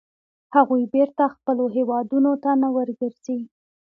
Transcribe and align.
هغوی 0.55 0.83
بېرته 0.95 1.23
خپلو 1.35 1.63
هیوادونو 1.75 2.31
ته 2.43 2.51
نه 2.61 2.69
ورګرځي. 2.75 3.39